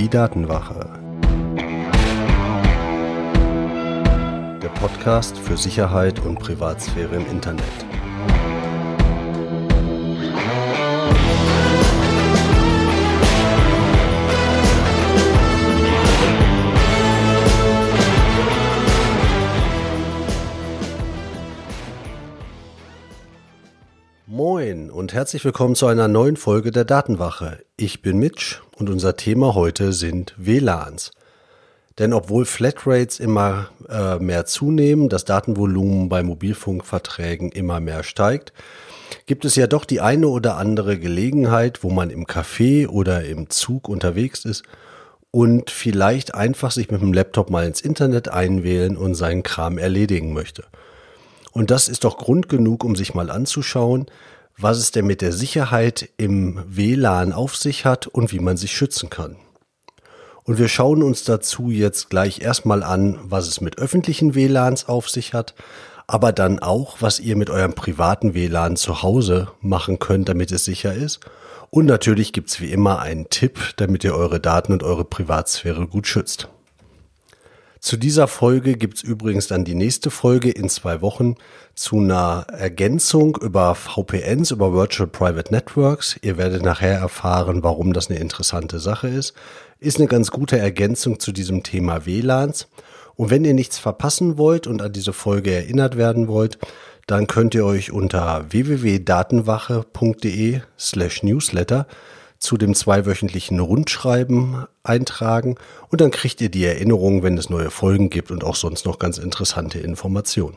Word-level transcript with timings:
Die 0.00 0.08
Datenwache. 0.08 0.88
Der 4.62 4.70
Podcast 4.80 5.36
für 5.36 5.58
Sicherheit 5.58 6.20
und 6.20 6.38
Privatsphäre 6.38 7.16
im 7.16 7.26
Internet. 7.26 7.62
Moin 24.26 24.90
und 24.90 25.12
herzlich 25.12 25.44
willkommen 25.44 25.74
zu 25.74 25.86
einer 25.88 26.08
neuen 26.08 26.38
Folge 26.38 26.70
der 26.70 26.86
Datenwache. 26.86 27.62
Ich 27.76 28.00
bin 28.00 28.16
Mitch 28.16 28.62
und 28.80 28.88
unser 28.88 29.16
Thema 29.16 29.54
heute 29.54 29.92
sind 29.92 30.34
WLANs. 30.38 31.12
Denn 31.98 32.14
obwohl 32.14 32.46
Flatrates 32.46 33.20
immer 33.20 33.68
äh, 33.90 34.18
mehr 34.18 34.46
zunehmen, 34.46 35.10
das 35.10 35.26
Datenvolumen 35.26 36.08
bei 36.08 36.22
Mobilfunkverträgen 36.22 37.52
immer 37.52 37.78
mehr 37.78 38.02
steigt, 38.02 38.54
gibt 39.26 39.44
es 39.44 39.54
ja 39.54 39.66
doch 39.66 39.84
die 39.84 40.00
eine 40.00 40.28
oder 40.28 40.56
andere 40.56 40.98
Gelegenheit, 40.98 41.84
wo 41.84 41.90
man 41.90 42.08
im 42.08 42.24
Café 42.26 42.88
oder 42.88 43.24
im 43.24 43.50
Zug 43.50 43.86
unterwegs 43.86 44.46
ist 44.46 44.62
und 45.30 45.70
vielleicht 45.70 46.34
einfach 46.34 46.70
sich 46.70 46.90
mit 46.90 47.02
dem 47.02 47.12
Laptop 47.12 47.50
mal 47.50 47.66
ins 47.66 47.82
Internet 47.82 48.28
einwählen 48.28 48.96
und 48.96 49.14
seinen 49.14 49.42
Kram 49.42 49.76
erledigen 49.76 50.32
möchte. 50.32 50.64
Und 51.52 51.70
das 51.70 51.88
ist 51.88 52.04
doch 52.04 52.16
Grund 52.16 52.48
genug, 52.48 52.82
um 52.84 52.96
sich 52.96 53.12
mal 53.12 53.30
anzuschauen, 53.30 54.06
was 54.60 54.78
es 54.78 54.90
denn 54.90 55.06
mit 55.06 55.22
der 55.22 55.32
Sicherheit 55.32 56.08
im 56.16 56.62
WLAN 56.66 57.32
auf 57.32 57.56
sich 57.56 57.84
hat 57.84 58.06
und 58.06 58.32
wie 58.32 58.40
man 58.40 58.56
sich 58.56 58.72
schützen 58.72 59.10
kann. 59.10 59.36
Und 60.44 60.58
wir 60.58 60.68
schauen 60.68 61.02
uns 61.02 61.24
dazu 61.24 61.70
jetzt 61.70 62.10
gleich 62.10 62.40
erstmal 62.40 62.82
an, 62.82 63.18
was 63.22 63.46
es 63.46 63.60
mit 63.60 63.78
öffentlichen 63.78 64.34
WLANs 64.34 64.88
auf 64.88 65.08
sich 65.08 65.34
hat, 65.34 65.54
aber 66.06 66.32
dann 66.32 66.58
auch, 66.58 66.96
was 67.00 67.20
ihr 67.20 67.36
mit 67.36 67.50
eurem 67.50 67.74
privaten 67.74 68.34
WLAN 68.34 68.76
zu 68.76 69.02
Hause 69.02 69.48
machen 69.60 69.98
könnt, 69.98 70.28
damit 70.28 70.50
es 70.50 70.64
sicher 70.64 70.92
ist. 70.92 71.20
Und 71.70 71.86
natürlich 71.86 72.32
gibt's 72.32 72.60
wie 72.60 72.72
immer 72.72 72.98
einen 72.98 73.30
Tipp, 73.30 73.60
damit 73.76 74.02
ihr 74.02 74.16
eure 74.16 74.40
Daten 74.40 74.72
und 74.72 74.82
eure 74.82 75.04
Privatsphäre 75.04 75.86
gut 75.86 76.08
schützt. 76.08 76.48
Zu 77.80 77.96
dieser 77.96 78.28
Folge 78.28 78.76
gibt's 78.76 79.02
übrigens 79.02 79.46
dann 79.46 79.64
die 79.64 79.74
nächste 79.74 80.10
Folge 80.10 80.50
in 80.50 80.68
zwei 80.68 81.00
Wochen 81.00 81.36
zu 81.74 81.98
einer 81.98 82.44
Ergänzung 82.52 83.38
über 83.40 83.74
VPNs, 83.74 84.50
über 84.50 84.74
Virtual 84.74 85.08
Private 85.08 85.50
Networks. 85.50 86.18
Ihr 86.20 86.36
werdet 86.36 86.62
nachher 86.62 86.98
erfahren, 86.98 87.62
warum 87.62 87.94
das 87.94 88.10
eine 88.10 88.18
interessante 88.18 88.80
Sache 88.80 89.08
ist. 89.08 89.32
Ist 89.78 89.96
eine 89.96 90.08
ganz 90.08 90.30
gute 90.30 90.58
Ergänzung 90.58 91.20
zu 91.20 91.32
diesem 91.32 91.62
Thema 91.62 92.04
WLANs. 92.04 92.68
Und 93.16 93.30
wenn 93.30 93.46
ihr 93.46 93.54
nichts 93.54 93.78
verpassen 93.78 94.36
wollt 94.36 94.66
und 94.66 94.82
an 94.82 94.92
diese 94.92 95.14
Folge 95.14 95.54
erinnert 95.54 95.96
werden 95.96 96.28
wollt, 96.28 96.58
dann 97.06 97.26
könnt 97.26 97.54
ihr 97.54 97.64
euch 97.64 97.92
unter 97.92 98.44
www.datenwache.de 98.50 100.60
slash 100.78 101.22
newsletter 101.22 101.86
zu 102.40 102.56
dem 102.56 102.74
zweiwöchentlichen 102.74 103.60
Rundschreiben 103.60 104.66
eintragen 104.82 105.56
und 105.90 106.00
dann 106.00 106.10
kriegt 106.10 106.40
ihr 106.40 106.50
die 106.50 106.64
Erinnerung, 106.64 107.22
wenn 107.22 107.38
es 107.38 107.50
neue 107.50 107.70
Folgen 107.70 108.10
gibt 108.10 108.30
und 108.30 108.42
auch 108.42 108.56
sonst 108.56 108.86
noch 108.86 108.98
ganz 108.98 109.18
interessante 109.18 109.78
Informationen. 109.78 110.56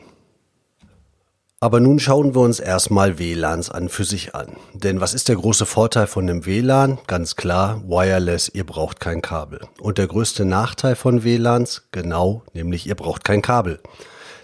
Aber 1.60 1.80
nun 1.80 1.98
schauen 1.98 2.34
wir 2.34 2.42
uns 2.42 2.60
erstmal 2.60 3.18
WLANs 3.18 3.70
an 3.70 3.88
für 3.88 4.04
sich 4.04 4.34
an. 4.34 4.48
Denn 4.74 5.00
was 5.00 5.14
ist 5.14 5.30
der 5.30 5.36
große 5.36 5.64
Vorteil 5.64 6.06
von 6.06 6.26
dem 6.26 6.44
WLAN? 6.44 6.98
Ganz 7.06 7.36
klar, 7.36 7.82
wireless, 7.86 8.50
ihr 8.52 8.64
braucht 8.64 9.00
kein 9.00 9.22
Kabel. 9.22 9.60
Und 9.80 9.96
der 9.96 10.06
größte 10.06 10.44
Nachteil 10.44 10.94
von 10.94 11.24
WLANs? 11.24 11.88
Genau, 11.90 12.42
nämlich 12.52 12.86
ihr 12.86 12.94
braucht 12.94 13.24
kein 13.24 13.40
Kabel. 13.40 13.80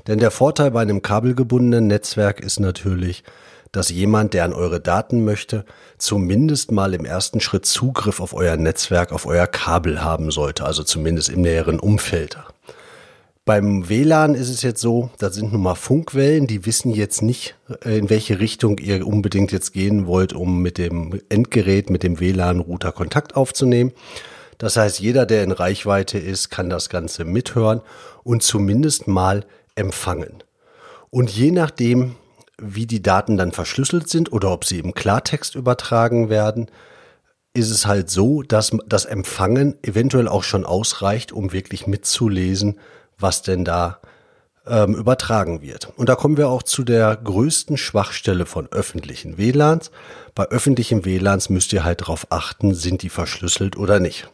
Denn 0.06 0.18
der 0.18 0.30
Vorteil 0.30 0.70
bei 0.70 0.80
einem 0.80 1.02
kabelgebundenen 1.02 1.88
Netzwerk 1.88 2.40
ist 2.40 2.58
natürlich, 2.58 3.22
dass 3.72 3.90
jemand, 3.90 4.34
der 4.34 4.44
an 4.44 4.52
eure 4.52 4.80
Daten 4.80 5.24
möchte, 5.24 5.64
zumindest 5.98 6.72
mal 6.72 6.94
im 6.94 7.04
ersten 7.04 7.40
Schritt 7.40 7.66
Zugriff 7.66 8.20
auf 8.20 8.34
euer 8.34 8.56
Netzwerk, 8.56 9.12
auf 9.12 9.26
euer 9.26 9.46
Kabel 9.46 10.02
haben 10.02 10.30
sollte, 10.30 10.64
also 10.64 10.82
zumindest 10.82 11.28
im 11.28 11.42
näheren 11.42 11.78
Umfeld. 11.78 12.38
Beim 13.44 13.88
WLAN 13.88 14.34
ist 14.34 14.48
es 14.48 14.62
jetzt 14.62 14.80
so, 14.80 15.10
da 15.18 15.30
sind 15.30 15.52
nun 15.52 15.62
mal 15.62 15.74
Funkwellen, 15.74 16.46
die 16.46 16.66
wissen 16.66 16.92
jetzt 16.92 17.22
nicht, 17.22 17.56
äh, 17.84 17.98
in 17.98 18.10
welche 18.10 18.38
Richtung 18.38 18.78
ihr 18.78 19.06
unbedingt 19.06 19.50
jetzt 19.50 19.72
gehen 19.72 20.06
wollt, 20.06 20.32
um 20.32 20.60
mit 20.62 20.78
dem 20.78 21.20
Endgerät, 21.30 21.90
mit 21.90 22.02
dem 22.02 22.20
WLAN-Router 22.20 22.92
Kontakt 22.92 23.34
aufzunehmen. 23.34 23.92
Das 24.58 24.76
heißt, 24.76 25.00
jeder, 25.00 25.24
der 25.24 25.42
in 25.42 25.52
Reichweite 25.52 26.18
ist, 26.18 26.50
kann 26.50 26.68
das 26.68 26.90
Ganze 26.90 27.24
mithören 27.24 27.80
und 28.22 28.42
zumindest 28.42 29.08
mal 29.08 29.46
empfangen. 29.74 30.44
Und 31.08 31.30
je 31.30 31.50
nachdem, 31.50 32.16
wie 32.60 32.86
die 32.86 33.02
Daten 33.02 33.36
dann 33.36 33.52
verschlüsselt 33.52 34.08
sind 34.08 34.32
oder 34.32 34.50
ob 34.50 34.64
sie 34.64 34.78
im 34.78 34.94
Klartext 34.94 35.54
übertragen 35.54 36.28
werden, 36.28 36.70
ist 37.52 37.70
es 37.70 37.86
halt 37.86 38.10
so, 38.10 38.42
dass 38.42 38.76
das 38.86 39.04
Empfangen 39.04 39.76
eventuell 39.82 40.28
auch 40.28 40.44
schon 40.44 40.64
ausreicht, 40.64 41.32
um 41.32 41.52
wirklich 41.52 41.86
mitzulesen, 41.86 42.78
was 43.18 43.42
denn 43.42 43.64
da 43.64 44.00
ähm, 44.66 44.94
übertragen 44.94 45.62
wird. 45.62 45.92
Und 45.96 46.08
da 46.08 46.14
kommen 46.14 46.36
wir 46.36 46.48
auch 46.48 46.62
zu 46.62 46.84
der 46.84 47.16
größten 47.16 47.76
Schwachstelle 47.76 48.46
von 48.46 48.68
öffentlichen 48.70 49.36
WLANs. 49.36 49.90
Bei 50.34 50.44
öffentlichen 50.44 51.04
WLANs 51.04 51.48
müsst 51.48 51.72
ihr 51.72 51.82
halt 51.82 52.02
darauf 52.02 52.26
achten, 52.30 52.74
sind 52.74 53.02
die 53.02 53.08
verschlüsselt 53.08 53.76
oder 53.76 53.98
nicht. 53.98 54.28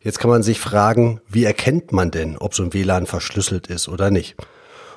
Jetzt 0.00 0.18
kann 0.18 0.30
man 0.30 0.42
sich 0.42 0.58
fragen, 0.58 1.20
wie 1.28 1.44
erkennt 1.44 1.92
man 1.92 2.10
denn, 2.10 2.36
ob 2.36 2.54
so 2.54 2.64
ein 2.64 2.74
WLAN 2.74 3.06
verschlüsselt 3.06 3.68
ist 3.68 3.88
oder 3.88 4.10
nicht? 4.10 4.34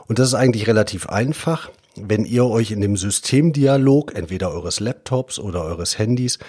Und 0.07 0.17
das 0.17 0.29
ist 0.29 0.33
eigentlich 0.33 0.67
relativ 0.67 1.07
einfach 1.07 1.69
wenn 1.95 2.25
ihr 2.25 2.45
euch 2.45 2.71
in 2.71 2.81
dem 2.81 2.97
Systemdialog 2.97 4.15
entweder 4.15 4.51
eures 4.51 4.79
Laptops 4.79 5.39
oder 5.39 5.63
eures 5.63 5.97
Handys 5.97 6.39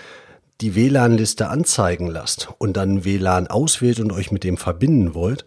die 0.61 0.75
WLAN-Liste 0.75 1.49
anzeigen 1.49 2.07
lasst 2.07 2.49
und 2.59 2.77
dann 2.77 3.05
WLAN 3.05 3.47
auswählt 3.47 4.01
und 4.01 4.13
euch 4.13 4.33
mit 4.33 4.43
dem 4.45 4.57
verbinden 4.57 5.15
wollt 5.15 5.45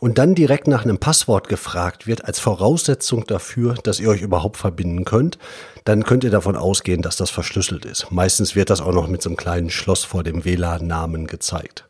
und 0.00 0.18
dann 0.18 0.34
direkt 0.34 0.68
nach 0.68 0.84
einem 0.84 0.98
Passwort 0.98 1.48
gefragt 1.48 2.06
wird 2.06 2.24
als 2.24 2.38
Voraussetzung 2.38 3.26
dafür, 3.26 3.74
dass 3.74 4.00
ihr 4.00 4.08
euch 4.08 4.22
überhaupt 4.22 4.56
verbinden 4.56 5.04
könnt, 5.04 5.38
dann 5.84 6.04
könnt 6.04 6.24
ihr 6.24 6.30
davon 6.30 6.56
ausgehen, 6.56 7.02
dass 7.02 7.16
das 7.16 7.30
verschlüsselt 7.30 7.84
ist. 7.84 8.10
Meistens 8.10 8.54
wird 8.54 8.70
das 8.70 8.80
auch 8.80 8.92
noch 8.92 9.08
mit 9.08 9.22
so 9.22 9.30
einem 9.30 9.36
kleinen 9.36 9.70
Schloss 9.70 10.04
vor 10.04 10.22
dem 10.22 10.44
WLAN-Namen 10.44 11.26
gezeigt. 11.26 11.88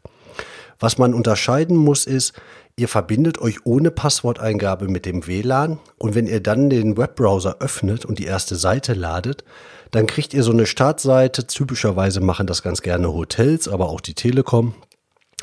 Was 0.79 0.99
man 0.99 1.13
unterscheiden 1.13 1.77
muss 1.77 2.07
ist, 2.07 2.35
Ihr 2.79 2.87
verbindet 2.87 3.41
euch 3.41 3.67
ohne 3.67 3.91
Passworteingabe 3.91 4.87
mit 4.87 5.05
dem 5.05 5.27
WLAN 5.27 5.81
und 5.99 6.15
wenn 6.15 6.29
ihr 6.29 6.41
dann 6.41 6.71
den 6.71 6.97
Webbrowser 6.97 7.57
öffnet 7.59 8.05
und 8.05 8.21
die 8.21 8.25
erste 8.27 8.55
Seite 8.55 8.95
ladet, 8.95 9.43
dann 9.91 10.07
kriegt 10.07 10.33
ihr 10.33 10.45
so 10.45 10.53
eine 10.53 10.65
Startseite. 10.65 11.49
Typischerweise 11.49 12.21
machen 12.21 12.47
das 12.47 12.63
ganz 12.63 12.81
gerne 12.81 13.13
Hotels, 13.13 13.67
aber 13.67 13.89
auch 13.89 14.01
die 14.01 14.15
Telekom. 14.15 14.75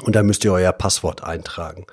Und 0.02 0.16
da 0.16 0.24
müsst 0.24 0.46
ihr 0.46 0.54
euer 0.54 0.72
Passwort 0.72 1.26
eintragen. 1.26 1.86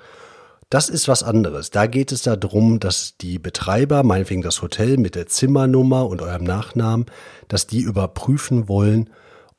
Das 0.69 0.87
ist 0.87 1.09
was 1.09 1.23
anderes. 1.23 1.71
Da 1.71 1.87
geht 1.87 2.13
es 2.13 2.21
darum, 2.21 2.79
dass 2.79 3.17
die 3.17 3.37
Betreiber, 3.37 4.03
meinetwegen 4.03 4.43
das 4.43 4.61
Hotel 4.61 4.95
mit 4.95 5.15
der 5.15 5.27
Zimmernummer 5.27 6.07
und 6.07 6.21
eurem 6.21 6.45
Nachnamen, 6.45 7.07
dass 7.49 7.67
die 7.67 7.81
überprüfen 7.81 8.69
wollen, 8.69 9.09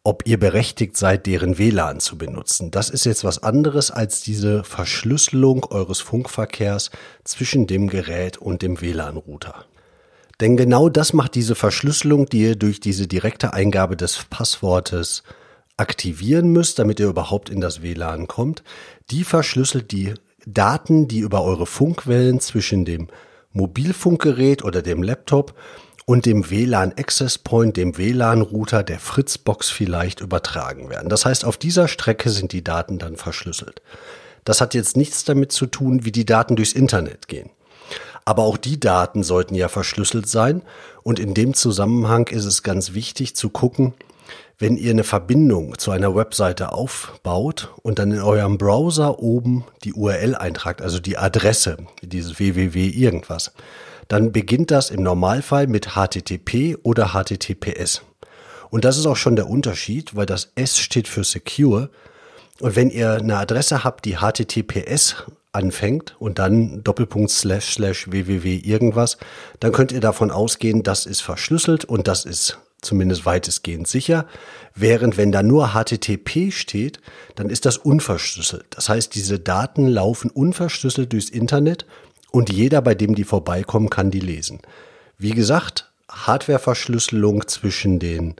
ob 0.04 0.26
ihr 0.26 0.38
berechtigt 0.38 0.98
seid, 0.98 1.24
deren 1.26 1.56
WLAN 1.56 1.98
zu 1.98 2.18
benutzen. 2.18 2.70
Das 2.70 2.90
ist 2.90 3.06
jetzt 3.06 3.24
was 3.24 3.42
anderes 3.42 3.90
als 3.90 4.20
diese 4.20 4.62
Verschlüsselung 4.62 5.64
eures 5.64 6.00
Funkverkehrs 6.00 6.90
zwischen 7.24 7.66
dem 7.66 7.88
Gerät 7.88 8.36
und 8.36 8.60
dem 8.60 8.82
WLAN-Router. 8.82 9.64
Denn 10.40 10.58
genau 10.58 10.90
das 10.90 11.14
macht 11.14 11.34
diese 11.34 11.54
Verschlüsselung, 11.54 12.26
die 12.26 12.42
ihr 12.42 12.56
durch 12.56 12.80
diese 12.80 13.06
direkte 13.06 13.54
Eingabe 13.54 13.96
des 13.96 14.26
Passwortes 14.28 15.22
aktivieren 15.78 16.48
müsst, 16.48 16.78
damit 16.78 17.00
ihr 17.00 17.08
überhaupt 17.08 17.48
in 17.48 17.62
das 17.62 17.82
WLAN 17.82 18.26
kommt. 18.28 18.62
Die 19.10 19.24
verschlüsselt 19.24 19.90
die 19.90 20.12
Daten, 20.46 21.08
die 21.08 21.20
über 21.20 21.42
eure 21.42 21.66
Funkwellen 21.66 22.40
zwischen 22.40 22.84
dem 22.84 23.08
Mobilfunkgerät 23.52 24.64
oder 24.64 24.82
dem 24.82 25.02
Laptop 25.02 25.54
und 26.06 26.26
dem 26.26 26.50
WLAN 26.50 26.92
Access 26.98 27.38
Point, 27.38 27.76
dem 27.76 27.96
WLAN-Router 27.96 28.82
der 28.82 28.98
Fritzbox 28.98 29.70
vielleicht 29.70 30.20
übertragen 30.20 30.90
werden. 30.90 31.08
Das 31.08 31.24
heißt, 31.24 31.44
auf 31.44 31.56
dieser 31.56 31.88
Strecke 31.88 32.30
sind 32.30 32.52
die 32.52 32.64
Daten 32.64 32.98
dann 32.98 33.16
verschlüsselt. 33.16 33.80
Das 34.44 34.60
hat 34.60 34.74
jetzt 34.74 34.96
nichts 34.96 35.24
damit 35.24 35.52
zu 35.52 35.66
tun, 35.66 36.04
wie 36.04 36.12
die 36.12 36.26
Daten 36.26 36.56
durchs 36.56 36.74
Internet 36.74 37.28
gehen. 37.28 37.50
Aber 38.26 38.42
auch 38.44 38.56
die 38.56 38.80
Daten 38.80 39.22
sollten 39.22 39.54
ja 39.54 39.68
verschlüsselt 39.68 40.28
sein. 40.28 40.62
Und 41.02 41.18
in 41.18 41.34
dem 41.34 41.54
Zusammenhang 41.54 42.28
ist 42.28 42.44
es 42.44 42.62
ganz 42.62 42.94
wichtig 42.94 43.36
zu 43.36 43.50
gucken, 43.50 43.94
wenn 44.58 44.76
ihr 44.76 44.90
eine 44.90 45.04
Verbindung 45.04 45.78
zu 45.78 45.90
einer 45.90 46.14
Webseite 46.14 46.72
aufbaut 46.72 47.72
und 47.82 47.98
dann 47.98 48.12
in 48.12 48.20
eurem 48.20 48.56
Browser 48.56 49.18
oben 49.18 49.64
die 49.82 49.92
URL 49.92 50.36
eintragt, 50.36 50.80
also 50.80 51.00
die 51.00 51.18
Adresse, 51.18 51.78
dieses 52.02 52.38
www 52.38 52.86
irgendwas, 52.86 53.52
dann 54.08 54.32
beginnt 54.32 54.70
das 54.70 54.90
im 54.90 55.02
Normalfall 55.02 55.66
mit 55.66 55.90
HTTP 55.94 56.76
oder 56.82 57.12
HTTPS. 57.12 58.02
Und 58.70 58.84
das 58.84 58.98
ist 58.98 59.06
auch 59.06 59.16
schon 59.16 59.36
der 59.36 59.48
Unterschied, 59.48 60.16
weil 60.16 60.26
das 60.26 60.50
S 60.56 60.78
steht 60.78 61.08
für 61.08 61.24
Secure. 61.24 61.90
Und 62.60 62.76
wenn 62.76 62.90
ihr 62.90 63.12
eine 63.12 63.36
Adresse 63.36 63.84
habt, 63.84 64.04
die 64.04 64.16
HTTPS 64.16 65.24
anfängt 65.52 66.16
und 66.18 66.38
dann 66.38 66.82
Doppelpunkt 66.82 67.30
slash 67.30 67.74
slash 67.74 68.10
www 68.10 68.56
irgendwas, 68.56 69.18
dann 69.60 69.72
könnt 69.72 69.92
ihr 69.92 70.00
davon 70.00 70.30
ausgehen, 70.30 70.82
das 70.82 71.06
ist 71.06 71.20
verschlüsselt 71.20 71.84
und 71.84 72.08
das 72.08 72.24
ist 72.24 72.58
zumindest 72.82 73.24
weitestgehend 73.24 73.86
sicher. 73.88 74.26
Während 74.74 75.16
wenn 75.16 75.32
da 75.32 75.42
nur 75.42 75.68
HTTP 75.68 76.50
steht, 76.50 77.00
dann 77.36 77.50
ist 77.50 77.64
das 77.64 77.78
unverschlüsselt. 77.78 78.66
Das 78.70 78.88
heißt, 78.88 79.14
diese 79.14 79.38
Daten 79.38 79.86
laufen 79.86 80.30
unverschlüsselt 80.30 81.12
durchs 81.12 81.30
Internet 81.30 81.86
und 82.34 82.52
jeder, 82.52 82.82
bei 82.82 82.96
dem 82.96 83.14
die 83.14 83.22
vorbeikommen, 83.22 83.90
kann 83.90 84.10
die 84.10 84.18
lesen. 84.18 84.58
Wie 85.18 85.30
gesagt, 85.30 85.92
Hardwareverschlüsselung 86.10 87.46
zwischen 87.46 88.00
den 88.00 88.34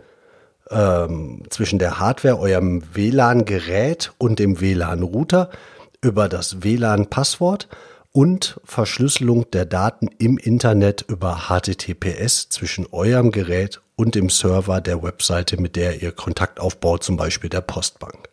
ähm, 0.68 1.44
zwischen 1.48 1.78
der 1.78 2.00
Hardware, 2.00 2.40
eurem 2.40 2.82
WLAN-Gerät 2.94 4.12
und 4.18 4.40
dem 4.40 4.60
WLAN-Router 4.60 5.50
über 6.00 6.28
das 6.28 6.64
WLAN-Passwort 6.64 7.68
und 8.10 8.58
Verschlüsselung 8.64 9.48
der 9.52 9.64
Daten 9.64 10.08
im 10.18 10.38
Internet 10.38 11.02
über 11.06 11.48
HTTPS 11.48 12.48
zwischen 12.48 12.86
eurem 12.90 13.30
Gerät 13.30 13.80
und 13.94 14.16
dem 14.16 14.28
Server 14.28 14.80
der 14.80 15.04
Webseite, 15.04 15.60
mit 15.60 15.76
der 15.76 16.02
ihr 16.02 16.10
Kontakt 16.10 16.58
aufbaut, 16.58 17.04
zum 17.04 17.16
Beispiel 17.16 17.50
der 17.50 17.60
Postbank. 17.60 18.28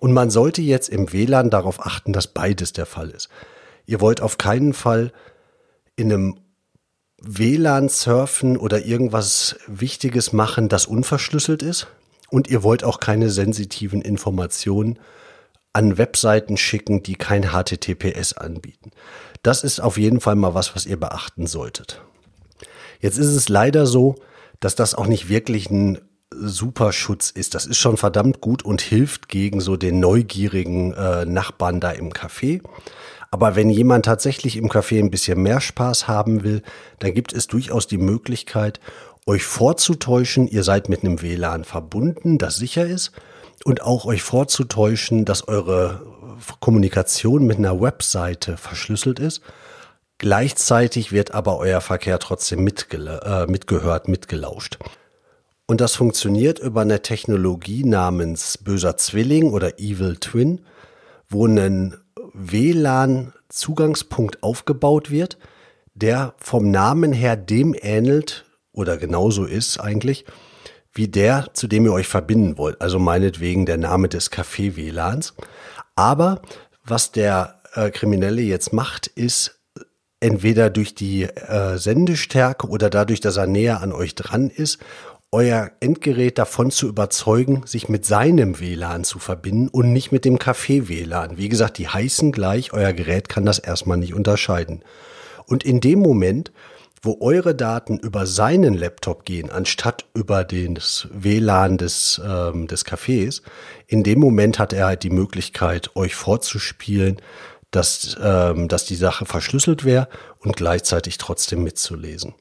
Und 0.00 0.12
man 0.12 0.30
sollte 0.30 0.60
jetzt 0.60 0.88
im 0.88 1.12
WLAN 1.12 1.50
darauf 1.50 1.86
achten, 1.86 2.12
dass 2.12 2.26
beides 2.26 2.72
der 2.72 2.86
Fall 2.86 3.10
ist. 3.10 3.28
Ihr 3.86 4.00
wollt 4.00 4.20
auf 4.20 4.38
keinen 4.38 4.72
Fall 4.72 5.12
in 5.96 6.12
einem 6.12 6.40
WLAN 7.22 7.88
surfen 7.88 8.56
oder 8.56 8.84
irgendwas 8.84 9.56
Wichtiges 9.66 10.32
machen, 10.32 10.68
das 10.68 10.86
unverschlüsselt 10.86 11.62
ist. 11.62 11.86
Und 12.28 12.48
ihr 12.48 12.62
wollt 12.62 12.84
auch 12.84 13.00
keine 13.00 13.30
sensitiven 13.30 14.02
Informationen 14.02 14.98
an 15.72 15.98
Webseiten 15.98 16.56
schicken, 16.56 17.02
die 17.02 17.14
kein 17.14 17.50
HTTPS 17.52 18.32
anbieten. 18.32 18.90
Das 19.42 19.62
ist 19.62 19.80
auf 19.80 19.98
jeden 19.98 20.20
Fall 20.20 20.34
mal 20.34 20.54
was, 20.54 20.74
was 20.74 20.86
ihr 20.86 20.98
beachten 20.98 21.46
solltet. 21.46 22.02
Jetzt 23.00 23.18
ist 23.18 23.28
es 23.28 23.48
leider 23.48 23.86
so, 23.86 24.16
dass 24.60 24.74
das 24.74 24.94
auch 24.94 25.06
nicht 25.06 25.28
wirklich 25.28 25.70
ein 25.70 25.98
super 26.30 26.92
Schutz 26.92 27.30
ist. 27.30 27.54
Das 27.54 27.66
ist 27.66 27.78
schon 27.78 27.96
verdammt 27.96 28.40
gut 28.40 28.64
und 28.64 28.80
hilft 28.80 29.28
gegen 29.28 29.60
so 29.60 29.76
den 29.76 30.00
neugierigen 30.00 30.92
äh, 30.94 31.24
Nachbarn 31.24 31.80
da 31.80 31.90
im 31.90 32.10
Café. 32.10 32.62
Aber 33.36 33.54
wenn 33.54 33.68
jemand 33.68 34.06
tatsächlich 34.06 34.56
im 34.56 34.70
Café 34.70 34.98
ein 34.98 35.10
bisschen 35.10 35.42
mehr 35.42 35.60
Spaß 35.60 36.08
haben 36.08 36.42
will, 36.42 36.62
dann 37.00 37.12
gibt 37.12 37.34
es 37.34 37.46
durchaus 37.46 37.86
die 37.86 37.98
Möglichkeit, 37.98 38.80
euch 39.26 39.44
vorzutäuschen, 39.44 40.48
ihr 40.48 40.64
seid 40.64 40.88
mit 40.88 41.04
einem 41.04 41.20
WLAN 41.20 41.64
verbunden, 41.64 42.38
das 42.38 42.56
sicher 42.56 42.86
ist, 42.86 43.12
und 43.62 43.82
auch 43.82 44.06
euch 44.06 44.22
vorzutäuschen, 44.22 45.26
dass 45.26 45.48
eure 45.48 46.00
Kommunikation 46.60 47.44
mit 47.44 47.58
einer 47.58 47.78
Webseite 47.78 48.56
verschlüsselt 48.56 49.20
ist. 49.20 49.42
Gleichzeitig 50.16 51.12
wird 51.12 51.34
aber 51.34 51.58
euer 51.58 51.82
Verkehr 51.82 52.18
trotzdem 52.18 52.64
mitge 52.64 52.96
äh, 52.96 53.46
mitgehört, 53.46 54.08
mitgelauscht. 54.08 54.78
Und 55.66 55.82
das 55.82 55.94
funktioniert 55.94 56.58
über 56.58 56.80
eine 56.80 57.02
Technologie 57.02 57.84
namens 57.84 58.56
böser 58.56 58.96
Zwilling 58.96 59.50
oder 59.50 59.78
Evil 59.78 60.16
Twin, 60.16 60.62
wo 61.28 61.46
ein 61.46 61.98
WLAN-Zugangspunkt 62.32 64.42
aufgebaut 64.42 65.10
wird, 65.10 65.36
der 65.94 66.34
vom 66.38 66.70
Namen 66.70 67.12
her 67.12 67.36
dem 67.36 67.74
ähnelt 67.78 68.46
oder 68.72 68.96
genauso 68.96 69.44
ist 69.44 69.80
eigentlich, 69.80 70.24
wie 70.92 71.08
der, 71.08 71.48
zu 71.52 71.66
dem 71.66 71.84
ihr 71.86 71.92
euch 71.92 72.06
verbinden 72.08 72.56
wollt. 72.58 72.80
Also 72.80 72.98
meinetwegen 72.98 73.66
der 73.66 73.76
Name 73.76 74.08
des 74.08 74.32
Café-WLANs. 74.32 75.34
Aber 75.94 76.40
was 76.84 77.12
der 77.12 77.60
äh, 77.74 77.90
Kriminelle 77.90 78.42
jetzt 78.42 78.72
macht, 78.72 79.06
ist 79.06 79.60
entweder 80.20 80.70
durch 80.70 80.94
die 80.94 81.24
äh, 81.24 81.78
Sendestärke 81.78 82.68
oder 82.68 82.90
dadurch, 82.90 83.20
dass 83.20 83.36
er 83.36 83.46
näher 83.46 83.82
an 83.82 83.92
euch 83.92 84.14
dran 84.14 84.50
ist 84.50 84.78
euer 85.36 85.70
Endgerät 85.80 86.38
davon 86.38 86.70
zu 86.70 86.88
überzeugen, 86.88 87.60
sich 87.66 87.90
mit 87.90 88.06
seinem 88.06 88.58
WLAN 88.58 89.04
zu 89.04 89.18
verbinden 89.18 89.68
und 89.68 89.92
nicht 89.92 90.10
mit 90.10 90.24
dem 90.24 90.38
Café-WLAN. 90.38 91.36
Wie 91.36 91.50
gesagt, 91.50 91.76
die 91.76 91.88
heißen 91.88 92.32
gleich, 92.32 92.72
euer 92.72 92.94
Gerät 92.94 93.28
kann 93.28 93.44
das 93.44 93.58
erstmal 93.58 93.98
nicht 93.98 94.14
unterscheiden. 94.14 94.82
Und 95.44 95.62
in 95.62 95.82
dem 95.82 95.98
Moment, 95.98 96.52
wo 97.02 97.18
eure 97.20 97.54
Daten 97.54 97.98
über 97.98 98.24
seinen 98.24 98.72
Laptop 98.72 99.26
gehen, 99.26 99.50
anstatt 99.50 100.06
über 100.14 100.42
das 100.42 101.06
WLAN 101.12 101.76
des, 101.76 102.18
ähm, 102.26 102.66
des 102.66 102.86
Cafés, 102.86 103.42
in 103.86 104.04
dem 104.04 104.18
Moment 104.18 104.58
hat 104.58 104.72
er 104.72 104.86
halt 104.86 105.02
die 105.02 105.10
Möglichkeit, 105.10 105.90
euch 105.96 106.14
vorzuspielen, 106.14 107.20
dass, 107.76 108.16
ähm, 108.20 108.68
dass 108.68 108.84
die 108.84 108.96
Sache 108.96 109.26
verschlüsselt 109.26 109.84
wäre 109.84 110.08
und 110.40 110.56
gleichzeitig 110.56 111.18
trotzdem 111.18 111.62
mitzulesen. 111.62 112.34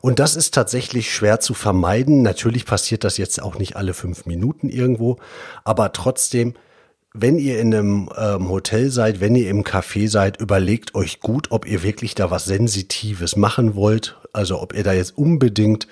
Und 0.00 0.18
das 0.18 0.36
ist 0.36 0.52
tatsächlich 0.52 1.14
schwer 1.14 1.40
zu 1.40 1.54
vermeiden. 1.54 2.22
Natürlich 2.22 2.66
passiert 2.66 3.04
das 3.04 3.16
jetzt 3.16 3.40
auch 3.40 3.58
nicht 3.58 3.76
alle 3.76 3.94
fünf 3.94 4.26
Minuten 4.26 4.68
irgendwo, 4.68 5.18
aber 5.64 5.92
trotzdem, 5.92 6.54
wenn 7.14 7.38
ihr 7.38 7.60
in 7.60 7.74
einem 7.74 8.10
ähm, 8.18 8.48
Hotel 8.48 8.90
seid, 8.90 9.20
wenn 9.20 9.36
ihr 9.36 9.48
im 9.48 9.64
Café 9.64 10.08
seid, 10.08 10.40
überlegt 10.40 10.94
euch 10.94 11.20
gut, 11.20 11.50
ob 11.50 11.66
ihr 11.66 11.82
wirklich 11.82 12.14
da 12.14 12.30
was 12.30 12.46
Sensitives 12.46 13.36
machen 13.36 13.74
wollt. 13.74 14.16
Also 14.32 14.60
ob 14.60 14.74
ihr 14.74 14.82
da 14.82 14.92
jetzt 14.94 15.16
unbedingt 15.18 15.86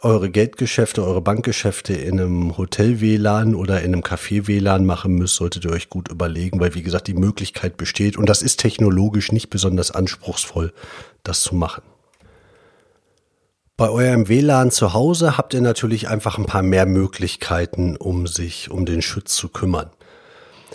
eure 0.00 0.30
Geldgeschäfte, 0.30 1.04
eure 1.04 1.20
Bankgeschäfte 1.20 1.92
in 1.92 2.18
einem 2.18 2.56
Hotel-WLAN 2.56 3.54
oder 3.54 3.82
in 3.82 3.92
einem 3.92 4.02
Café-WLAN 4.02 4.84
machen 4.86 5.14
müsst, 5.14 5.36
solltet 5.36 5.64
ihr 5.66 5.70
euch 5.70 5.90
gut 5.90 6.08
überlegen, 6.08 6.58
weil 6.58 6.74
wie 6.74 6.82
gesagt 6.82 7.06
die 7.06 7.14
Möglichkeit 7.14 7.76
besteht 7.76 8.16
und 8.16 8.28
das 8.28 8.40
ist 8.40 8.58
technologisch 8.58 9.30
nicht 9.30 9.50
besonders 9.50 9.90
anspruchsvoll, 9.90 10.72
das 11.22 11.42
zu 11.42 11.54
machen. 11.54 11.82
Bei 13.76 13.90
eurem 13.90 14.28
WLAN 14.28 14.70
zu 14.70 14.94
Hause 14.94 15.36
habt 15.36 15.54
ihr 15.54 15.60
natürlich 15.60 16.08
einfach 16.08 16.38
ein 16.38 16.46
paar 16.46 16.62
mehr 16.62 16.86
Möglichkeiten, 16.86 17.96
um 17.96 18.26
sich 18.26 18.70
um 18.70 18.86
den 18.86 19.02
Schutz 19.02 19.34
zu 19.34 19.48
kümmern. 19.48 19.90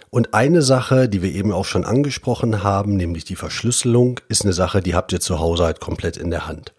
Und 0.09 0.33
eine 0.33 0.61
Sache, 0.61 1.09
die 1.09 1.21
wir 1.21 1.33
eben 1.33 1.51
auch 1.51 1.65
schon 1.65 1.83
angesprochen 1.83 2.63
haben, 2.63 2.95
nämlich 2.95 3.25
die 3.25 3.35
Verschlüsselung, 3.35 4.19
ist 4.29 4.43
eine 4.43 4.53
Sache, 4.53 4.81
die 4.81 4.95
habt 4.95 5.11
ihr 5.13 5.19
zu 5.19 5.39
Hause 5.39 5.65
halt 5.65 5.79
komplett 5.79 6.17
in 6.17 6.31
der 6.31 6.47
Hand. 6.47 6.73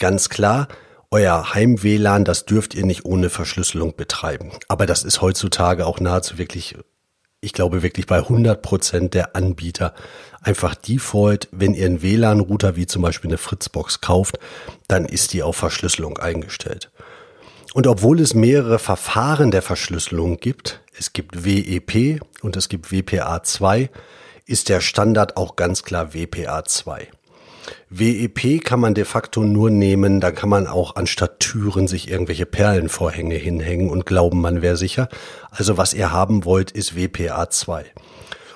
Ganz 0.00 0.28
klar, 0.28 0.66
euer 1.12 1.54
Heim-WLAN, 1.54 2.24
das 2.24 2.46
dürft 2.46 2.74
ihr 2.74 2.84
nicht 2.84 3.04
ohne 3.04 3.30
Verschlüsselung 3.30 3.94
betreiben. 3.94 4.50
Aber 4.66 4.86
das 4.86 5.04
ist 5.04 5.20
heutzutage 5.20 5.86
auch 5.86 6.00
nahezu 6.00 6.38
wirklich 6.38 6.76
ich 7.42 7.52
glaube 7.54 7.82
wirklich 7.82 8.06
bei 8.06 8.18
100 8.18 8.60
Prozent 8.60 9.14
der 9.14 9.34
Anbieter 9.34 9.94
einfach 10.42 10.74
Default, 10.74 11.48
wenn 11.52 11.74
ihr 11.74 11.86
einen 11.86 12.02
WLAN-Router 12.02 12.76
wie 12.76 12.86
zum 12.86 13.02
Beispiel 13.02 13.30
eine 13.30 13.38
Fritzbox 13.38 14.00
kauft, 14.00 14.38
dann 14.88 15.06
ist 15.06 15.32
die 15.32 15.42
auf 15.42 15.56
Verschlüsselung 15.56 16.18
eingestellt. 16.18 16.90
Und 17.72 17.86
obwohl 17.86 18.20
es 18.20 18.34
mehrere 18.34 18.78
Verfahren 18.78 19.50
der 19.50 19.62
Verschlüsselung 19.62 20.38
gibt, 20.38 20.80
es 20.98 21.12
gibt 21.12 21.44
WEP 21.44 22.20
und 22.42 22.56
es 22.56 22.68
gibt 22.68 22.88
WPA2, 22.88 23.88
ist 24.44 24.68
der 24.68 24.80
Standard 24.80 25.36
auch 25.36 25.56
ganz 25.56 25.82
klar 25.82 26.08
WPA2. 26.08 27.06
WEP 27.88 28.64
kann 28.64 28.80
man 28.80 28.94
de 28.94 29.04
facto 29.04 29.42
nur 29.42 29.70
nehmen, 29.70 30.20
da 30.20 30.30
kann 30.30 30.48
man 30.48 30.66
auch 30.66 30.96
anstatt 30.96 31.40
Türen 31.40 31.88
sich 31.88 32.10
irgendwelche 32.10 32.46
Perlenvorhänge 32.46 33.34
hinhängen 33.34 33.90
und 33.90 34.06
glauben, 34.06 34.40
man 34.40 34.62
wäre 34.62 34.76
sicher. 34.76 35.08
Also 35.50 35.76
was 35.76 35.94
ihr 35.94 36.12
haben 36.12 36.44
wollt, 36.44 36.70
ist 36.70 36.92
WPA2. 36.92 37.84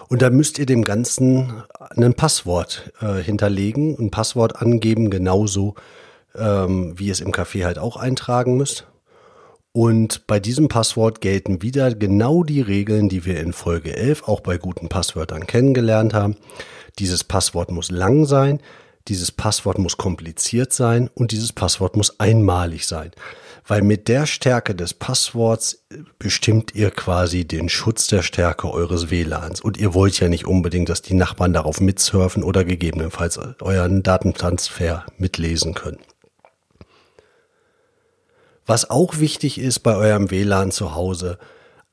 Und 0.08 0.22
da 0.22 0.30
müsst 0.30 0.58
ihr 0.58 0.66
dem 0.66 0.84
Ganzen 0.84 1.62
ein 1.96 2.14
Passwort 2.14 2.92
äh, 3.00 3.22
hinterlegen, 3.22 3.96
ein 3.98 4.10
Passwort 4.10 4.60
angeben, 4.60 5.10
genauso 5.10 5.74
ähm, 6.36 6.98
wie 6.98 7.10
es 7.10 7.20
im 7.20 7.32
Café 7.32 7.64
halt 7.64 7.78
auch 7.78 7.96
eintragen 7.96 8.56
müsst. 8.56 8.86
Und 9.72 10.28
bei 10.28 10.38
diesem 10.38 10.68
Passwort 10.68 11.20
gelten 11.20 11.62
wieder 11.62 11.92
genau 11.94 12.44
die 12.44 12.60
Regeln, 12.60 13.08
die 13.08 13.24
wir 13.24 13.40
in 13.40 13.52
Folge 13.52 13.96
11 13.96 14.28
auch 14.28 14.40
bei 14.40 14.56
guten 14.56 14.88
Passwörtern 14.88 15.48
kennengelernt 15.48 16.14
haben. 16.14 16.36
Dieses 17.00 17.24
Passwort 17.24 17.72
muss 17.72 17.90
lang 17.90 18.24
sein, 18.24 18.60
dieses 19.08 19.30
Passwort 19.30 19.78
muss 19.78 19.96
kompliziert 19.96 20.72
sein 20.72 21.10
und 21.14 21.32
dieses 21.32 21.52
Passwort 21.52 21.96
muss 21.96 22.18
einmalig 22.20 22.86
sein. 22.86 23.10
Weil 23.66 23.82
mit 23.82 24.08
der 24.08 24.26
Stärke 24.26 24.74
des 24.74 24.94
Passworts 24.94 25.86
bestimmt 26.18 26.74
ihr 26.74 26.90
quasi 26.90 27.46
den 27.46 27.68
Schutz 27.68 28.06
der 28.06 28.22
Stärke 28.22 28.70
eures 28.70 29.10
WLANs. 29.10 29.60
Und 29.60 29.78
ihr 29.78 29.94
wollt 29.94 30.20
ja 30.20 30.28
nicht 30.28 30.46
unbedingt, 30.46 30.88
dass 30.88 31.02
die 31.02 31.14
Nachbarn 31.14 31.52
darauf 31.54 31.80
mitsurfen 31.80 32.42
oder 32.42 32.64
gegebenenfalls 32.64 33.38
euren 33.60 34.02
Datentransfer 34.02 35.06
mitlesen 35.16 35.74
können. 35.74 36.00
Was 38.66 38.88
auch 38.88 39.18
wichtig 39.18 39.58
ist 39.58 39.80
bei 39.80 39.94
eurem 39.96 40.30
WLAN 40.30 40.70
zu 40.70 40.94
Hause, 40.94 41.38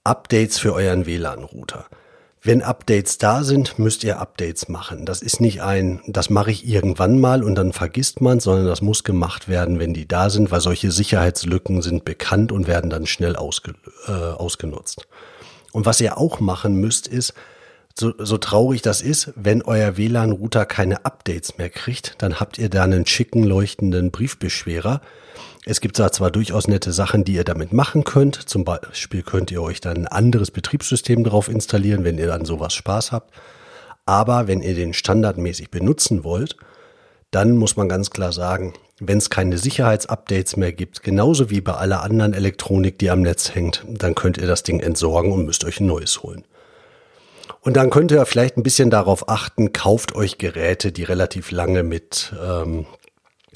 Updates 0.03 0.57
für 0.57 0.73
euren 0.73 1.05
WLAN-Router. 1.05 1.85
Wenn 2.43 2.63
Updates 2.63 3.19
da 3.19 3.43
sind, 3.43 3.77
müsst 3.77 4.03
ihr 4.03 4.19
Updates 4.19 4.67
machen. 4.67 5.05
Das 5.05 5.21
ist 5.21 5.41
nicht 5.41 5.62
ein, 5.62 6.01
das 6.07 6.31
mache 6.31 6.50
ich 6.50 6.67
irgendwann 6.67 7.19
mal 7.19 7.43
und 7.43 7.53
dann 7.53 7.71
vergisst 7.71 8.19
man, 8.19 8.39
sondern 8.39 8.65
das 8.65 8.81
muss 8.81 9.03
gemacht 9.03 9.48
werden, 9.48 9.77
wenn 9.77 9.93
die 9.93 10.07
da 10.07 10.31
sind, 10.31 10.50
weil 10.50 10.60
solche 10.60 10.91
Sicherheitslücken 10.91 11.83
sind 11.83 12.03
bekannt 12.03 12.51
und 12.51 12.65
werden 12.65 12.89
dann 12.89 13.05
schnell 13.05 13.36
ausge, 13.36 13.75
äh, 14.07 14.12
ausgenutzt. 14.12 15.07
Und 15.71 15.86
was 15.86 16.01
ihr 16.01 16.17
auch 16.17 16.39
machen 16.39 16.77
müsst, 16.77 17.07
ist, 17.07 17.36
so, 17.98 18.13
so 18.17 18.38
traurig 18.38 18.81
das 18.81 19.01
ist, 19.01 19.33
wenn 19.36 19.62
euer 19.62 19.98
WLAN-Router 19.98 20.65
keine 20.65 21.05
Updates 21.05 21.57
mehr 21.57 21.69
kriegt, 21.69 22.15
dann 22.19 22.39
habt 22.39 22.57
ihr 22.57 22.69
da 22.69 22.83
einen 22.83 23.05
schicken 23.05 23.43
leuchtenden 23.43 24.12
Briefbeschwerer. 24.12 25.01
Es 25.65 25.79
gibt 25.79 26.00
da 26.00 26.12
zwar 26.12 26.31
durchaus 26.31 26.67
nette 26.67 26.91
Sachen, 26.91 27.24
die 27.24 27.33
ihr 27.33 27.43
damit 27.43 27.71
machen 27.71 28.03
könnt. 28.03 28.36
Zum 28.36 28.65
Beispiel 28.65 29.21
könnt 29.21 29.51
ihr 29.51 29.62
euch 29.62 29.79
dann 29.79 29.98
ein 29.98 30.07
anderes 30.07 30.51
Betriebssystem 30.51 31.24
drauf 31.24 31.50
installieren, 31.50 32.03
wenn 32.03 32.17
ihr 32.17 32.27
dann 32.27 32.45
sowas 32.45 32.74
Spaß 32.74 33.12
habt. 33.12 33.31
Aber 34.05 34.48
wenn 34.48 34.62
ihr 34.62 34.74
den 34.74 34.93
standardmäßig 34.93 35.69
benutzen 35.69 36.24
wollt, 36.24 36.57
dann 37.29 37.57
muss 37.57 37.77
man 37.77 37.88
ganz 37.88 38.10
klar 38.10 38.33
sagen, 38.33 38.74
wenn 39.00 39.17
es 39.17 39.29
keine 39.29 39.57
Sicherheitsupdates 39.57 40.57
mehr 40.57 40.74
gibt, 40.74 41.01
genauso 41.01 41.50
wie 41.50 41.62
bei 41.62 41.74
aller 41.74 42.03
anderen 42.03 42.33
Elektronik, 42.33 43.00
die 43.00 43.10
am 43.10 43.21
Netz 43.21 43.55
hängt, 43.55 43.86
dann 43.88 44.15
könnt 44.15 44.38
ihr 44.38 44.48
das 44.48 44.63
Ding 44.63 44.79
entsorgen 44.79 45.31
und 45.31 45.45
müsst 45.45 45.63
euch 45.63 45.79
ein 45.79 45.88
neues 45.88 46.24
holen. 46.24 46.43
Und 47.61 47.77
dann 47.77 47.91
könnt 47.91 48.11
ihr 48.11 48.25
vielleicht 48.25 48.57
ein 48.57 48.63
bisschen 48.63 48.89
darauf 48.89 49.29
achten, 49.29 49.71
kauft 49.71 50.15
euch 50.15 50.39
Geräte, 50.39 50.91
die 50.91 51.03
relativ 51.03 51.51
lange 51.51 51.83
mit, 51.83 52.33
ähm, 52.43 52.87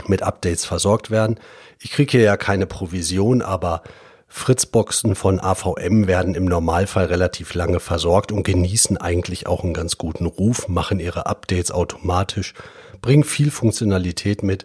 mit 0.05 0.21
Updates 0.21 0.63
versorgt 0.63 1.09
werden. 1.09 1.39
Ich 1.79 1.91
kriege 1.91 2.12
hier 2.12 2.21
ja 2.21 2.38
keine 2.38 2.67
Provision, 2.67 3.41
aber 3.41 3.81
Fritzboxen 4.27 5.15
von 5.15 5.39
AVM 5.39 6.07
werden 6.07 6.35
im 6.35 6.45
Normalfall 6.45 7.05
relativ 7.05 7.55
lange 7.55 7.79
versorgt 7.79 8.31
und 8.31 8.43
genießen 8.43 8.97
eigentlich 8.97 9.47
auch 9.47 9.63
einen 9.63 9.74
ganz 9.74 9.97
guten 9.97 10.25
Ruf, 10.27 10.67
machen 10.67 11.00
ihre 11.00 11.25
Updates 11.25 11.71
automatisch, 11.71 12.53
bringen 13.01 13.24
viel 13.24 13.50
Funktionalität 13.50 14.43
mit. 14.43 14.63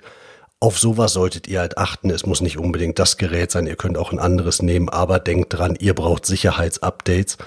Auf 0.59 0.78
sowas 0.78 1.14
solltet 1.14 1.47
ihr 1.49 1.61
halt 1.61 1.78
achten. 1.78 2.11
Es 2.11 2.26
muss 2.26 2.42
nicht 2.42 2.59
unbedingt 2.59 2.99
das 2.99 3.16
Gerät 3.16 3.50
sein, 3.50 3.66
ihr 3.66 3.76
könnt 3.76 3.97
auch 3.97 4.12
ein 4.12 4.18
anderes 4.18 4.61
nehmen, 4.61 4.90
aber 4.90 5.18
denkt 5.18 5.56
dran, 5.56 5.76
ihr 5.78 5.94
braucht 5.94 6.26
Sicherheitsupdates 6.26 7.38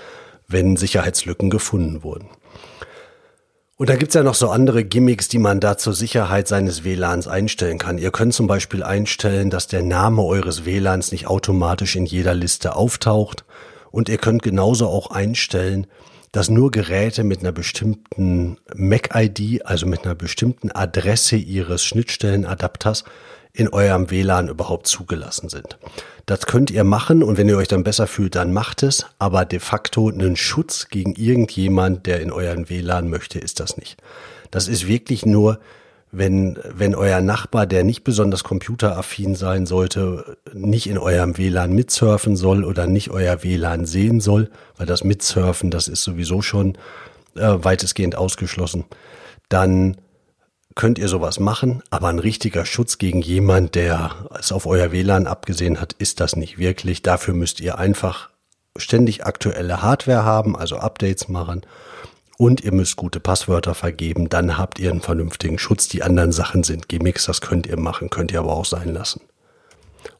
wenn 0.47 0.77
Sicherheitslücken 0.77 1.49
gefunden 1.49 2.03
wurden. 2.03 2.29
Und 3.75 3.89
da 3.89 3.95
gibt's 3.95 4.13
ja 4.13 4.23
noch 4.23 4.35
so 4.35 4.49
andere 4.49 4.83
Gimmicks, 4.83 5.27
die 5.27 5.39
man 5.39 5.59
da 5.59 5.77
zur 5.77 5.93
Sicherheit 5.93 6.47
seines 6.47 6.83
WLANs 6.83 7.27
einstellen 7.27 7.79
kann. 7.79 7.97
Ihr 7.97 8.11
könnt 8.11 8.33
zum 8.33 8.47
Beispiel 8.47 8.83
einstellen, 8.83 9.49
dass 9.49 9.67
der 9.67 9.81
Name 9.81 10.23
eures 10.23 10.63
WLANs 10.65 11.11
nicht 11.11 11.27
automatisch 11.27 11.95
in 11.95 12.05
jeder 12.05 12.35
Liste 12.35 12.75
auftaucht. 12.75 13.43
Und 13.91 14.09
ihr 14.09 14.19
könnt 14.19 14.43
genauso 14.43 14.87
auch 14.87 15.11
einstellen, 15.11 15.87
dass 16.31 16.49
nur 16.49 16.71
Geräte 16.71 17.23
mit 17.23 17.41
einer 17.41 17.51
bestimmten 17.51 18.57
MAC-ID, 18.75 19.65
also 19.65 19.85
mit 19.85 20.05
einer 20.05 20.15
bestimmten 20.15 20.71
Adresse 20.71 21.35
ihres 21.35 21.83
Schnittstellenadapters, 21.83 23.03
in 23.55 23.69
eurem 23.69 24.09
WLAN 24.09 24.47
überhaupt 24.47 24.87
zugelassen 24.87 25.47
sind. 25.47 25.77
Das 26.25 26.47
könnt 26.47 26.71
ihr 26.71 26.83
machen 26.83 27.21
und 27.21 27.37
wenn 27.37 27.47
ihr 27.47 27.57
euch 27.57 27.67
dann 27.67 27.83
besser 27.83 28.07
fühlt, 28.07 28.35
dann 28.35 28.51
macht 28.51 28.81
es. 28.81 29.05
Aber 29.19 29.45
de 29.45 29.59
facto 29.59 30.09
einen 30.09 30.35
Schutz 30.35 30.87
gegen 30.89 31.13
irgendjemand, 31.13 32.07
der 32.07 32.21
in 32.21 32.31
euren 32.31 32.69
WLAN 32.69 33.09
möchte, 33.09 33.39
ist 33.39 33.59
das 33.59 33.77
nicht. 33.77 33.97
Das 34.49 34.67
ist 34.67 34.87
wirklich 34.87 35.25
nur, 35.25 35.59
wenn, 36.11 36.57
wenn 36.71 36.95
euer 36.95 37.21
Nachbar, 37.21 37.65
der 37.67 37.83
nicht 37.83 38.03
besonders 38.03 38.43
computeraffin 38.43 39.35
sein 39.35 39.65
sollte, 39.65 40.37
nicht 40.53 40.87
in 40.87 40.97
eurem 40.97 41.37
WLAN 41.37 41.73
mitsurfen 41.73 42.35
soll 42.35 42.63
oder 42.63 42.87
nicht 42.87 43.09
euer 43.11 43.43
WLAN 43.43 43.85
sehen 43.85 44.19
soll, 44.19 44.49
weil 44.77 44.85
das 44.87 45.03
Mitsurfen, 45.03 45.69
das 45.69 45.87
ist 45.87 46.03
sowieso 46.03 46.41
schon 46.41 46.75
äh, 47.35 47.55
weitestgehend 47.57 48.15
ausgeschlossen, 48.15 48.85
dann 49.49 49.97
könnt 50.75 50.97
ihr 50.97 51.07
sowas 51.07 51.39
machen, 51.39 51.83
aber 51.89 52.07
ein 52.07 52.19
richtiger 52.19 52.65
Schutz 52.65 52.97
gegen 52.97 53.21
jemand, 53.21 53.75
der 53.75 54.11
es 54.37 54.51
auf 54.51 54.65
euer 54.65 54.91
WLAN 54.91 55.27
abgesehen 55.27 55.79
hat, 55.79 55.93
ist 55.93 56.19
das 56.19 56.35
nicht 56.35 56.57
wirklich. 56.57 57.01
Dafür 57.01 57.33
müsst 57.33 57.59
ihr 57.59 57.77
einfach 57.77 58.29
ständig 58.77 59.25
aktuelle 59.25 59.81
Hardware 59.81 60.23
haben, 60.23 60.55
also 60.57 60.77
Updates 60.77 61.27
machen 61.27 61.61
und 62.37 62.61
ihr 62.61 62.73
müsst 62.73 62.95
gute 62.95 63.19
Passwörter 63.19 63.75
vergeben, 63.75 64.29
dann 64.29 64.57
habt 64.57 64.79
ihr 64.79 64.91
einen 64.91 65.01
vernünftigen 65.01 65.59
Schutz. 65.59 65.87
Die 65.87 66.03
anderen 66.03 66.31
Sachen 66.31 66.63
sind 66.63 66.89
Gimmicks, 66.89 67.25
das 67.25 67.41
könnt 67.41 67.67
ihr 67.67 67.79
machen, 67.79 68.09
könnt 68.09 68.31
ihr 68.31 68.39
aber 68.39 68.53
auch 68.53 68.65
sein 68.65 68.93
lassen. 68.93 69.21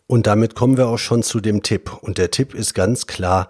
Und 0.06 0.28
damit 0.28 0.56
kommen 0.56 0.78
wir 0.78 0.88
auch 0.88 1.00
schon 1.00 1.24
zu 1.24 1.40
dem 1.40 1.64
Tipp. 1.64 1.92
Und 2.02 2.18
der 2.18 2.30
Tipp 2.30 2.54
ist 2.54 2.74
ganz 2.74 3.08
klar, 3.08 3.50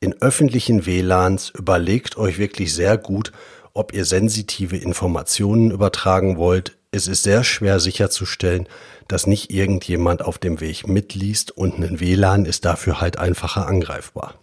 in 0.00 0.20
öffentlichen 0.20 0.86
WLANs 0.86 1.50
überlegt 1.50 2.16
euch 2.18 2.38
wirklich 2.38 2.74
sehr 2.74 2.98
gut, 2.98 3.32
ob 3.74 3.92
ihr 3.92 4.04
sensitive 4.04 4.76
Informationen 4.76 5.70
übertragen 5.70 6.38
wollt. 6.38 6.76
Es 6.92 7.08
ist 7.08 7.24
sehr 7.24 7.42
schwer 7.42 7.80
sicherzustellen, 7.80 8.68
dass 9.08 9.26
nicht 9.26 9.50
irgendjemand 9.50 10.22
auf 10.22 10.38
dem 10.38 10.60
Weg 10.60 10.86
mitliest 10.86 11.50
und 11.50 11.78
ein 11.78 12.00
WLAN 12.00 12.46
ist 12.46 12.64
dafür 12.64 13.00
halt 13.00 13.18
einfacher 13.18 13.66
angreifbar. 13.66 14.34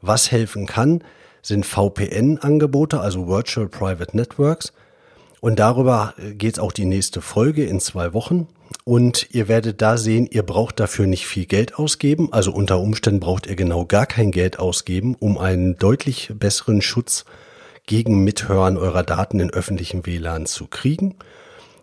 Was 0.00 0.30
helfen 0.30 0.66
kann, 0.66 1.02
sind 1.42 1.66
VPN-Angebote, 1.66 3.00
also 3.00 3.26
Virtual 3.26 3.68
Private 3.68 4.16
Networks. 4.16 4.72
Und 5.40 5.58
darüber 5.58 6.14
geht 6.38 6.60
auch 6.60 6.70
die 6.70 6.84
nächste 6.84 7.20
Folge 7.20 7.64
in 7.64 7.80
zwei 7.80 8.14
Wochen. 8.14 8.46
Und 8.84 9.28
ihr 9.32 9.48
werdet 9.48 9.82
da 9.82 9.96
sehen, 9.96 10.28
ihr 10.30 10.44
braucht 10.44 10.78
dafür 10.78 11.06
nicht 11.06 11.26
viel 11.26 11.46
Geld 11.46 11.74
ausgeben. 11.78 12.32
Also 12.32 12.52
unter 12.52 12.78
Umständen 12.78 13.18
braucht 13.18 13.48
ihr 13.48 13.56
genau 13.56 13.84
gar 13.84 14.06
kein 14.06 14.30
Geld 14.30 14.60
ausgeben, 14.60 15.16
um 15.18 15.36
einen 15.36 15.76
deutlich 15.78 16.30
besseren 16.32 16.80
Schutz 16.80 17.24
gegen 17.86 18.24
Mithören 18.24 18.76
eurer 18.76 19.02
Daten 19.02 19.40
in 19.40 19.50
öffentlichen 19.50 20.06
WLAN 20.06 20.46
zu 20.46 20.66
kriegen. 20.66 21.16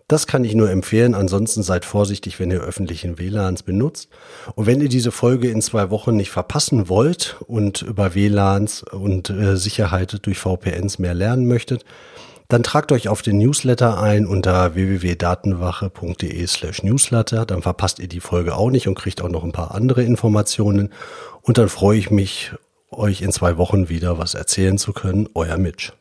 Das 0.09 0.25
kann 0.25 0.43
ich 0.43 0.55
nur 0.55 0.71
empfehlen. 0.71 1.13
Ansonsten 1.13 1.61
seid 1.61 1.85
vorsichtig, 1.85 2.39
wenn 2.39 2.49
ihr 2.49 2.61
öffentlichen 2.61 3.19
WLANs 3.19 3.61
benutzt. 3.61 4.09
Und 4.55 4.65
wenn 4.65 4.81
ihr 4.81 4.89
diese 4.89 5.11
Folge 5.11 5.49
in 5.49 5.61
zwei 5.61 5.91
Wochen 5.91 6.15
nicht 6.15 6.31
verpassen 6.31 6.89
wollt 6.89 7.37
und 7.47 7.83
über 7.83 8.15
WLANs 8.15 8.81
und 8.81 9.29
äh, 9.29 9.55
Sicherheit 9.55 10.25
durch 10.25 10.39
VPNs 10.39 10.97
mehr 10.97 11.13
lernen 11.13 11.47
möchtet, 11.47 11.85
dann 12.47 12.63
tragt 12.63 12.91
euch 12.91 13.07
auf 13.07 13.21
den 13.21 13.37
Newsletter 13.37 14.01
ein 14.01 14.25
unter 14.25 14.73
www.datenwache.de 14.73 16.47
slash 16.47 16.81
newsletter. 16.81 17.45
Dann 17.45 17.61
verpasst 17.61 17.99
ihr 17.99 18.07
die 18.07 18.19
Folge 18.19 18.55
auch 18.55 18.71
nicht 18.71 18.87
und 18.87 18.95
kriegt 18.95 19.21
auch 19.21 19.29
noch 19.29 19.43
ein 19.43 19.51
paar 19.51 19.75
andere 19.75 20.01
Informationen. 20.01 20.89
Und 21.43 21.59
dann 21.59 21.69
freue 21.69 21.99
ich 21.99 22.09
mich 22.09 22.53
euch 22.91 23.21
in 23.21 23.31
zwei 23.31 23.57
Wochen 23.57 23.89
wieder 23.89 24.17
was 24.17 24.33
erzählen 24.33 24.77
zu 24.77 24.93
können. 24.93 25.27
Euer 25.33 25.57
Mitch. 25.57 25.93